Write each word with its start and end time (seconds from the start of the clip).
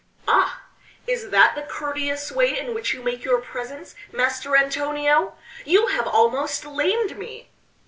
"Ah! 0.27 0.63
is 1.05 1.29
that 1.29 1.53
the 1.53 1.61
courteous 1.61 2.31
way 2.31 2.57
in 2.57 2.73
which 2.73 2.91
you 2.91 3.03
make 3.03 3.23
your 3.23 3.39
presents, 3.39 3.93
Master 4.11 4.55
Antonio? 4.57 5.35
You 5.63 5.89
have 5.89 6.07
almost 6.07 6.65
lamed 6.65 7.19
me!" 7.19 7.49